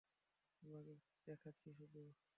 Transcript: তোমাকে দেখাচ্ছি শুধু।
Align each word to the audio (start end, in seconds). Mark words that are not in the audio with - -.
তোমাকে 0.63 0.93
দেখাচ্ছি 1.27 1.69
শুধু। 1.73 2.01